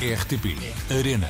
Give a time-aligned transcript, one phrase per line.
[0.00, 0.54] RTP
[0.96, 1.28] Arena.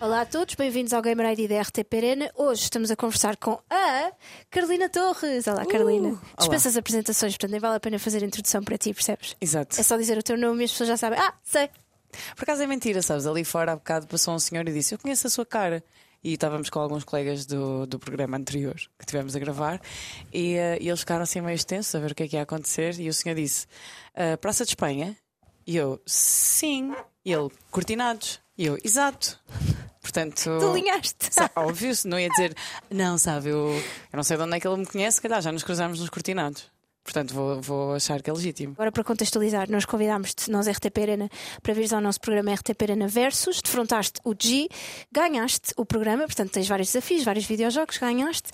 [0.00, 2.30] Olá a todos, bem-vindos ao Gamer ID da RTP Arena.
[2.36, 4.12] Hoje estamos a conversar com a
[4.52, 5.48] Carolina Torres.
[5.48, 6.16] Olá, Carolina.
[6.38, 9.34] Dispensa as apresentações, portanto nem vale a pena fazer a introdução para ti, percebes?
[9.40, 9.80] Exato.
[9.80, 11.18] É só dizer o teu nome e as pessoas já sabem.
[11.18, 11.68] Ah, sei.
[12.36, 13.26] Por acaso é mentira, sabes?
[13.26, 15.82] Ali fora há bocado passou um senhor e disse: Eu conheço a sua cara.
[16.22, 19.78] E estávamos com alguns colegas do, do programa anterior que tivemos a gravar
[20.32, 22.42] e, eh, e eles ficaram assim meio extensos a ver o que é que ia
[22.42, 22.98] acontecer.
[23.00, 23.66] E o senhor disse:
[24.14, 25.16] "Ah, Praça de Espanha?
[25.66, 26.94] E eu: Sim.
[27.24, 28.40] E ele: Cortinados.
[28.56, 29.38] E eu: Exato.
[30.00, 30.50] Portanto.
[30.60, 31.30] Tu alinhaste.
[31.56, 32.54] Óbvio, não ia dizer,
[32.90, 35.40] não, sabe, eu, eu não sei de onde é que ele me conhece, se calhar
[35.40, 36.70] já nos cruzamos nos cortinados.
[37.04, 38.72] Portanto, vou, vou achar que é legítimo.
[38.72, 41.28] Agora, para contextualizar, nós convidámos-te, nós RTP Arena,
[41.62, 44.68] para vires ao nosso programa RTP Arena Versus, defrontaste o G,
[45.12, 48.50] ganhaste o programa, portanto tens vários desafios, vários videojogos, ganhaste.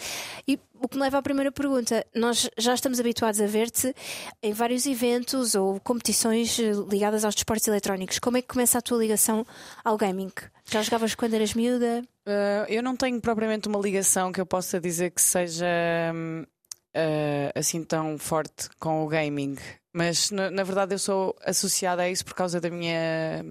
[0.46, 3.94] E o que me leva à primeira pergunta: nós já estamos habituados a ver-te
[4.42, 8.19] em vários eventos ou competições eh, ligadas aos desportos eletrónicos.
[8.19, 9.47] Como é que começa a tua ligação
[9.84, 10.32] ao gaming?
[10.66, 12.03] Já jogavas quando eras miúda?
[12.27, 15.66] Uh, eu não tenho propriamente uma ligação que eu possa dizer que seja
[16.14, 19.56] uh, assim tão forte com o gaming,
[19.92, 23.44] mas na, na verdade eu sou associada a isso por causa da minha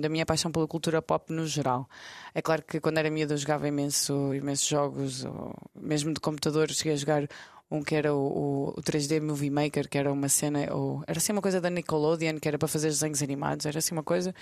[0.00, 1.88] da minha paixão pela cultura pop no geral.
[2.34, 6.70] É claro que quando era miúda eu jogava imenso, imensos jogos, ou mesmo de computador,
[6.70, 7.28] cheguei a jogar
[7.70, 11.32] um que era o, o 3D Movie Maker, que era uma cena, ou era assim
[11.32, 14.34] uma coisa da Nickelodeon, que era para fazer desenhos animados, era assim uma coisa.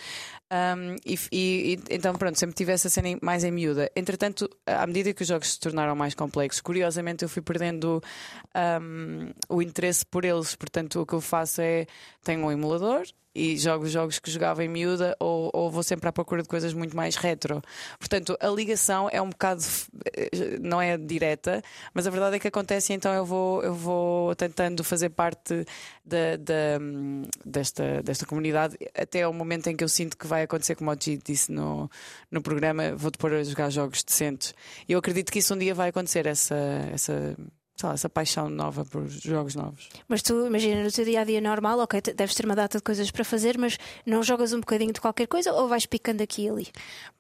[0.53, 3.91] Um, e, e- então, pronto, sempre tive essa cena mais em miúda.
[3.97, 8.01] Entretanto, à medida que os jogos se tornaram mais complexos, curiosamente eu fui perdendo
[8.55, 10.55] um, o interesse por eles.
[10.55, 11.87] Portanto, o que eu faço é
[12.23, 13.05] tenho um emulador.
[13.39, 16.49] E jogo os jogos que jogava em miúda ou, ou vou sempre à procura de
[16.49, 17.61] coisas muito mais retro.
[17.99, 19.63] Portanto, a ligação é um bocado.
[20.15, 21.61] eh, não é direta,
[21.93, 25.67] mas a verdade é que acontece então eu vou, eu vou tentando fazer parte
[26.05, 26.37] da,
[27.45, 30.97] desta, desta comunidade até ao momento em que eu sinto que vai acontecer, como o
[30.99, 31.91] G disse no,
[32.31, 34.55] no programa, vou-te pôr a jogar jogos decentes.
[34.89, 36.57] Eu acredito que isso um dia vai acontecer, essa,
[36.93, 37.37] essa,
[37.77, 39.89] sei lá, essa paixão nova por jogos novos.
[40.09, 42.85] Mas tu, imagina, no teu dia a dia normal, ok, deves ter uma data de
[42.85, 46.47] coisas para fazer, mas não jogas um bocadinho de qualquer coisa ou vais picando aqui
[46.47, 46.69] e ali?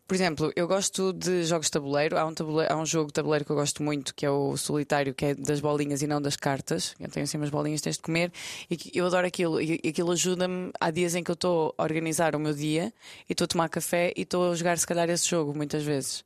[0.06, 2.16] Por exemplo, eu gosto de jogos de tabuleiro.
[2.16, 4.56] Há um, tabuleiro, há um jogo de tabuleiro que eu gosto muito, que é o
[4.56, 6.94] solitário, que é das bolinhas e não das cartas.
[7.00, 8.30] Eu tenho assim umas bolinhas, tens de comer.
[8.70, 9.60] E eu adoro aquilo.
[9.60, 10.70] E e aquilo ajuda-me.
[10.80, 12.92] Há dias em que eu estou a organizar o meu dia
[13.28, 16.24] e estou a tomar café e estou a jogar, se calhar, esse jogo, muitas vezes.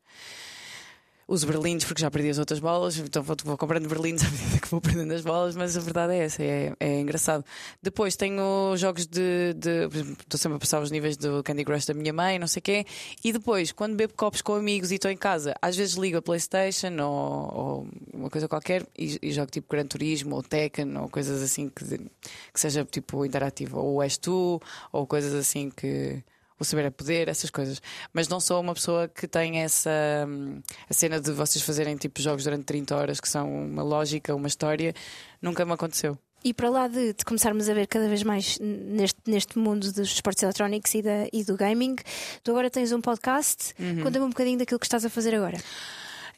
[1.32, 4.58] Uso berlindes porque já perdi as outras bolas, então vou, vou comprando berlindes à medida
[4.58, 7.44] que vou perdendo as bolas, mas a verdade é essa, é, é engraçado.
[7.80, 9.54] Depois tenho jogos de.
[9.54, 9.86] de-
[10.20, 12.62] Estou sempre a passar os níveis do Candy Crush da minha mãe, não sei o
[12.64, 12.84] quê.
[13.22, 16.22] E depois, quando bebo copos com amigos e estou em casa, às vezes ligo a
[16.22, 21.08] Playstation ou, ou uma coisa qualquer e, e jogo tipo Gran Turismo ou Tekken ou
[21.08, 23.78] coisas assim que, que seja tipo interativo.
[23.78, 24.60] Ou És Tu,
[24.92, 26.24] ou coisas assim que.
[26.60, 27.80] O saber é poder, essas coisas.
[28.12, 29.90] Mas não sou uma pessoa que tem essa
[30.28, 34.34] hum, a cena de vocês fazerem tipo jogos durante 30 horas que são uma lógica,
[34.34, 34.92] uma história.
[35.40, 36.18] Nunca me aconteceu.
[36.42, 40.12] E para lá de, de começarmos a ver cada vez mais neste, neste mundo dos
[40.12, 41.96] esportes eletrónicos e, da, e do gaming,
[42.42, 43.74] tu agora tens um podcast.
[44.02, 45.58] Conta-me um bocadinho daquilo que estás a fazer agora.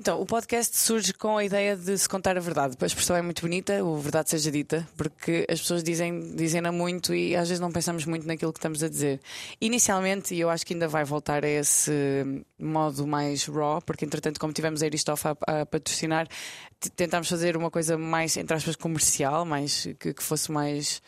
[0.03, 2.77] Então, o podcast surge com a ideia de se contar a verdade.
[2.81, 7.15] A expressão é muito bonita, o verdade seja dita, porque as pessoas dizem, dizem-na muito
[7.15, 9.21] e às vezes não pensamos muito naquilo que estamos a dizer.
[9.61, 11.93] Inicialmente, e eu acho que ainda vai voltar a esse
[12.59, 16.27] modo mais raw, porque entretanto, como tivemos a Eristoff a, a patrocinar,
[16.97, 21.01] tentámos fazer uma coisa mais, entre aspas, comercial, mais, que, que fosse mais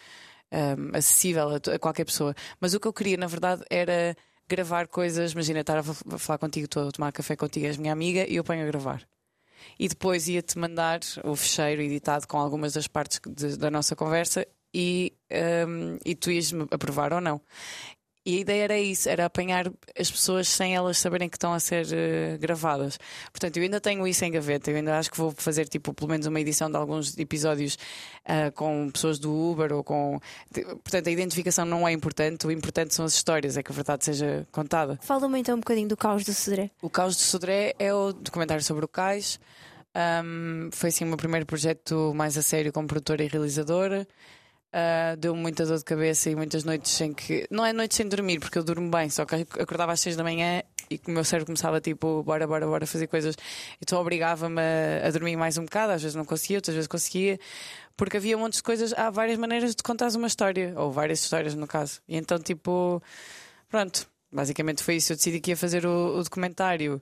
[0.53, 2.33] um, acessível a, a qualquer pessoa.
[2.61, 4.17] Mas o que eu queria, na verdade, era
[4.49, 5.33] gravar coisas.
[5.33, 8.27] Imagina, estar a fa- a falar contigo, estou a tomar café contigo, és minha amiga,
[8.29, 9.03] e eu ponho a gravar.
[9.79, 14.47] E depois ia-te mandar o fecheiro editado com algumas das partes de- da nossa conversa
[14.75, 15.15] e,
[15.67, 17.41] um, e tu ias-me aprovar ou não.
[18.27, 21.61] E a ideia era isso, era apanhar as pessoas sem elas saberem que estão a
[21.61, 22.99] ser eh, gravadas.
[23.31, 26.11] Portanto, eu ainda tenho isso em gaveta, eu ainda acho que vou fazer tipo, pelo
[26.11, 27.77] menos uma edição de alguns episódios
[28.25, 30.19] ah, com pessoas do Uber ou com.
[30.53, 34.05] Portanto, a identificação não é importante, o importante são as histórias, é que a verdade
[34.05, 34.99] seja contada.
[35.03, 36.71] Fala-me então um bocadinho do caos do Cedré.
[36.81, 39.39] O Caos de Sodré é o documentário sobre o cais.
[39.95, 44.07] Um, foi assim o meu primeiro projeto mais a sério como produtora e realizadora.
[44.75, 47.47] Uh, Deu-me muita dor de cabeça e muitas noites sem que.
[47.49, 50.25] Não é noites sem dormir, porque eu durmo bem, só que acordava às seis da
[50.25, 53.37] manhã e que o meu cérebro começava tipo, bora, bora, bora fazer coisas.
[53.81, 57.39] Então obrigava-me a, a dormir mais um bocado, às vezes não conseguia, outras vezes conseguia,
[57.97, 58.93] porque havia montes de coisas.
[58.95, 62.01] Há várias maneiras de contares uma história, ou várias histórias no caso.
[62.09, 63.01] E então, tipo,
[63.69, 65.13] pronto, basicamente foi isso.
[65.13, 67.01] Eu decidi que ia fazer o, o documentário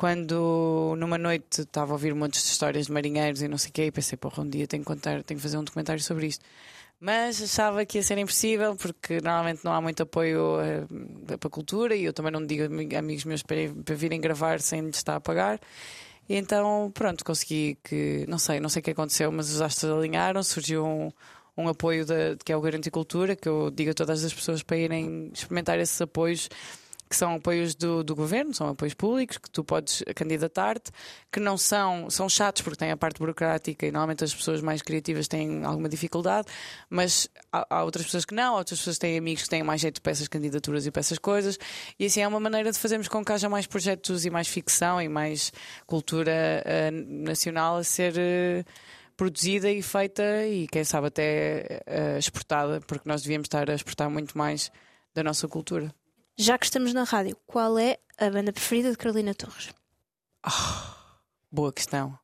[0.00, 3.72] quando numa noite estava a ouvir montes de histórias de marinheiros e não sei o
[3.74, 6.26] quê, e pensei, porra, um dia tenho que contar, tenho que fazer um documentário sobre
[6.26, 6.42] isto.
[6.98, 11.50] Mas achava que ia ser impossível porque normalmente não há muito apoio uh, para a
[11.50, 14.96] cultura e eu também não digo a amigos meus para, para virem gravar sem lhes
[14.96, 15.60] estar a pagar.
[16.26, 19.92] E então, pronto, consegui que, não sei, não sei o que aconteceu, mas os astros
[19.92, 21.12] alinharam, surgiu um,
[21.58, 24.78] um apoio de, que é o Garanticultura, que eu digo a todas as pessoas para
[24.78, 26.48] irem experimentar esses apoios
[27.10, 30.92] que são apoios do, do governo, são apoios públicos, que tu podes candidatar-te,
[31.32, 34.80] que não são, são chatos porque têm a parte burocrática e normalmente as pessoas mais
[34.80, 36.46] criativas têm alguma dificuldade,
[36.88, 40.00] mas há, há outras pessoas que não, outras pessoas têm amigos que têm mais jeito
[40.00, 41.58] para essas candidaturas e para essas coisas,
[41.98, 45.02] e assim é uma maneira de fazermos com que haja mais projetos e mais ficção
[45.02, 45.52] e mais
[45.88, 48.14] cultura uh, nacional a ser.
[48.14, 48.64] Uh,
[49.16, 54.08] produzida e feita e quem sabe até uh, exportada, porque nós devíamos estar a exportar
[54.08, 54.72] muito mais
[55.14, 55.94] da nossa cultura.
[56.36, 59.70] Já que estamos na rádio, qual é a banda preferida de Carolina Torres?
[60.46, 62.18] Oh, boa questão.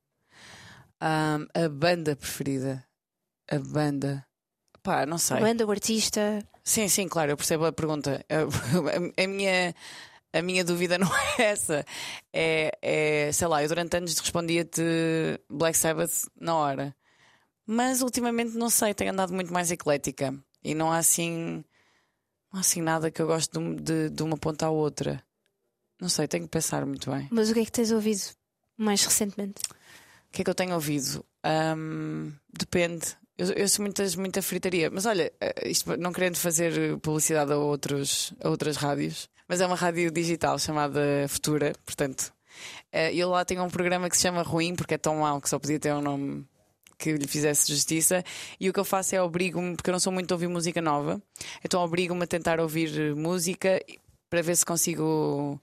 [1.00, 2.84] Um, a banda preferida.
[3.50, 4.26] A banda.
[4.82, 5.36] Pá, não sei.
[5.36, 6.42] A banda, o artista.
[6.64, 8.24] Sim, sim, claro, eu percebo a pergunta.
[8.28, 9.74] A, a minha.
[10.32, 11.08] A minha dúvida não
[11.38, 11.84] é essa.
[12.32, 14.82] É, é sei lá, eu durante anos respondia-te
[15.48, 16.96] Black Sabbath na hora.
[17.66, 20.34] Mas ultimamente não sei, tenho andado muito mais eclética.
[20.62, 21.64] E não há assim
[22.56, 25.22] não há assim nada que eu gosto de, de, de, uma ponta à outra.
[26.00, 27.28] Não sei, tenho que pensar muito bem.
[27.30, 28.22] Mas o que é que tens ouvido
[28.78, 29.62] mais recentemente?
[30.28, 31.24] O que é que eu tenho ouvido?
[31.44, 33.14] Um, depende.
[33.36, 34.90] Eu, eu sou muitas, muita fritaria.
[34.90, 39.66] Mas olha, eh, isto, não querendo fazer publicidade a, outros, a outras rádios, mas é
[39.66, 42.32] uma rádio digital chamada Futura, portanto.
[42.90, 45.50] Eh, eu lá tenho um programa que se chama Ruim, porque é tão mau que
[45.50, 46.46] só podia ter um nome
[46.98, 48.24] que lhe fizesse justiça.
[48.58, 50.80] E o que eu faço é obrigo-me, porque eu não sou muito a ouvir música
[50.80, 51.20] nova,
[51.64, 53.80] então obrigo-me a tentar ouvir música
[54.28, 55.60] para ver se consigo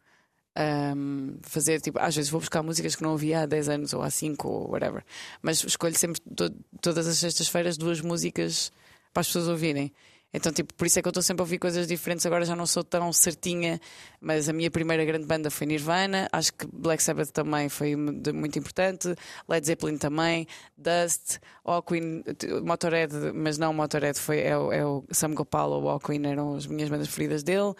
[0.57, 4.01] um, fazer tipo, às vezes vou buscar músicas que não ouvia há 10 anos ou
[4.01, 5.03] há 5 ou whatever,
[5.41, 6.51] mas escolho sempre to
[6.81, 8.71] todas as sextas-feiras duas músicas
[9.11, 9.91] para as pessoas ouvirem.
[10.33, 12.25] Então, tipo, por isso é que eu estou sempre a ouvir coisas diferentes.
[12.25, 13.79] Agora já não sou tão certinha,
[14.19, 16.27] mas a minha primeira grande banda foi Nirvana.
[16.31, 19.13] Acho que Black Sabbath também foi muito importante.
[19.47, 20.47] Led Zeppelin também.
[20.75, 22.23] Dust, Hawkwind,
[22.65, 26.65] Motorhead, mas não Motorhead, foi, é, o, é o Sam Gopal ou Hawkwind, eram as
[26.65, 27.73] minhas bandas preferidas dele,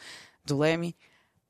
[0.46, 0.96] do Lemmy.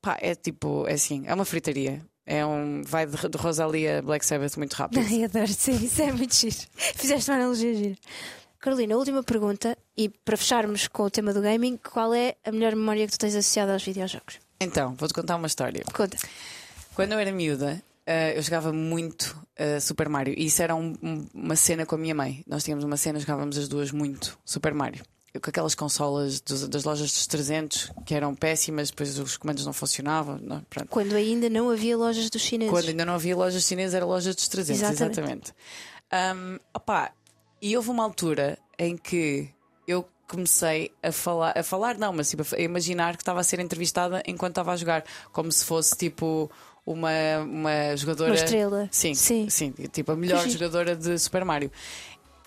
[0.01, 2.01] Pá, é tipo, é assim, é uma fritaria.
[2.25, 2.81] É um.
[2.83, 5.03] Vai de, de Rosalia Black Sabbath muito rápido.
[5.05, 6.55] Ai, adoro, sim, isso é muito giro.
[6.95, 7.95] Fizeste uma analogia gira.
[8.63, 12.73] Carolina, última pergunta, e para fecharmos com o tema do gaming, qual é a melhor
[12.73, 14.39] memória que tu tens associada aos videojogos?
[14.57, 15.83] Então, vou-te contar uma história.
[15.93, 16.17] Conta.
[16.95, 20.93] Quando eu era miúda, Uh, eu jogava muito uh, Super Mario e isso era um,
[21.01, 22.43] um, uma cena com a minha mãe.
[22.45, 25.01] Nós tínhamos uma cena, jogávamos as duas muito Super Mario.
[25.33, 29.65] Eu, com aquelas consolas dos, das lojas dos 300 que eram péssimas, depois os comandos
[29.65, 30.37] não funcionavam.
[30.37, 32.73] Não, Quando ainda não havia lojas dos chineses.
[32.73, 35.19] Quando ainda não havia lojas chinesas, era lojas dos 300, exatamente.
[35.19, 35.53] exatamente.
[36.13, 37.13] Um, opa,
[37.63, 39.49] e houve uma altura em que
[39.87, 43.61] eu comecei a falar, a falar não, mas tipo, a imaginar que estava a ser
[43.61, 46.51] entrevistada enquanto estava a jogar, como se fosse tipo
[46.85, 48.31] uma, uma jogadora.
[48.31, 48.89] Uma estrela.
[48.91, 51.71] Sim, sim, sim tipo a melhor jogadora de Super Mario.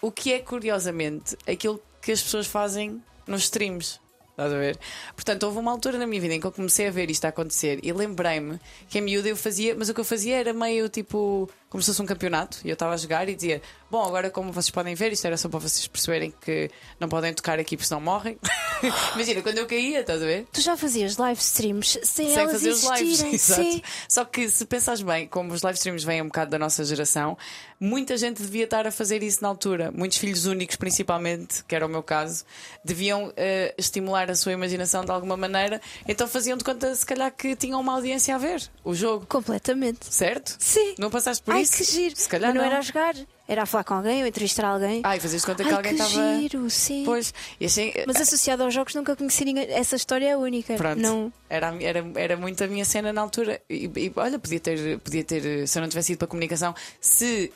[0.03, 3.99] O que é curiosamente aquilo que as pessoas fazem nos streams.
[4.37, 4.79] Estás a ver?
[5.15, 7.29] Portanto, houve uma altura na minha vida em que eu comecei a ver isto a
[7.29, 10.91] acontecer e lembrei-me que a miúda eu fazia, mas o que eu fazia era meio
[10.91, 14.29] tipo como se fosse um campeonato e eu estava a jogar e dizia: Bom, agora
[14.29, 17.79] como vocês podem ver, isto era só para vocês perceberem que não podem tocar aqui
[17.79, 18.39] porque senão morrem.
[19.15, 20.47] Imagina, quando eu caía, estás a ver?
[20.53, 23.63] Tu já fazias live streams sem, sem elas fazer os lives, exato.
[23.63, 23.83] Sim.
[24.09, 27.37] Só que se pensas bem, como os live streams vêm um bocado da nossa geração,
[27.81, 29.91] muita gente devia estar a fazer isso na altura.
[29.93, 32.45] Muitos filhos únicos, principalmente, que era o meu caso,
[32.85, 33.33] deviam uh,
[33.79, 37.81] estimular a sua imaginação de alguma maneira, então faziam de conta, se calhar, que tinham
[37.81, 39.27] uma audiência a ver o jogo.
[39.27, 40.07] Completamente.
[40.11, 40.57] Certo?
[40.59, 40.95] Sim.
[40.99, 41.77] Não passaste por Ai, isso?
[41.77, 42.17] que giro.
[42.17, 43.15] Se calhar Mas não, não, era a jogar.
[43.49, 45.01] Era a falar com alguém ou entrevistar alguém.
[45.05, 46.39] Ai, fazias conta que Ai, alguém que estava.
[46.39, 47.03] giro, sim.
[47.05, 49.71] Pois, assim, Mas associado aos jogos nunca conheci ninguém.
[49.71, 50.75] Essa história é única.
[50.75, 51.01] Pronto.
[51.01, 51.33] Não...
[51.49, 53.61] Era, era, era muito a minha cena na altura.
[53.71, 56.75] E, e, olha, podia ter, podia ter, se eu não tivesse ido para a comunicação,
[57.01, 57.53] se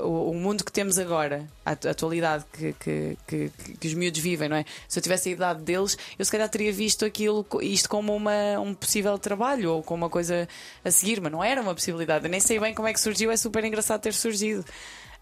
[0.00, 4.20] o, o mundo que temos agora, a, a atualidade que, que, que, que, os miúdos
[4.20, 4.64] vivem, não é?
[4.88, 8.58] Se eu tivesse a idade deles, eu se calhar teria visto aquilo, isto como uma,
[8.58, 10.48] um possível trabalho ou como uma coisa
[10.84, 12.24] a seguir, mas não era uma possibilidade.
[12.24, 14.64] Eu nem sei bem como é que surgiu, é super engraçado ter surgido.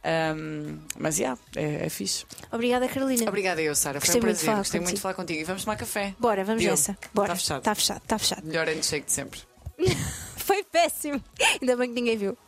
[0.06, 2.24] Um, mas yeah, é, é fixe.
[2.52, 3.28] Obrigada, Carolina.
[3.28, 4.00] Obrigada eu, Sara.
[4.00, 4.46] Foi um prazer.
[4.46, 5.40] Muito Gostei muito de falar contigo.
[5.40, 6.14] E vamos tomar café.
[6.18, 6.96] Bora, vamos nessa.
[7.12, 7.32] Bora.
[7.32, 7.58] Está fechado.
[7.58, 8.46] Está fechado, está fechado.
[8.46, 9.40] Melhor handshake de sempre.
[10.36, 11.22] Foi péssimo.
[11.60, 12.38] Ainda bem que ninguém viu.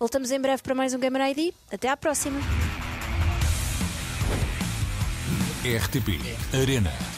[0.00, 1.54] Voltamos em breve para mais um Gamer ID.
[1.72, 2.40] Até à próxima.
[5.62, 6.20] RTP
[6.60, 7.09] Arena.